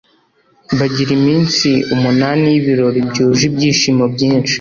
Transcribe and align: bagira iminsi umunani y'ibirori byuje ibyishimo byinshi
bagira 0.79 1.11
iminsi 1.19 1.69
umunani 1.95 2.45
y'ibirori 2.53 2.99
byuje 3.09 3.43
ibyishimo 3.49 4.03
byinshi 4.13 4.49